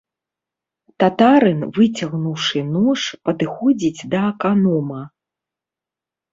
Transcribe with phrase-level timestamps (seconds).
[1.03, 5.01] Татарын, выцягнуўшы нож, падыходзіць да аканома.